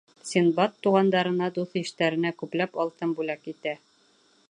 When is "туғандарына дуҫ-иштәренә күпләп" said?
0.87-2.83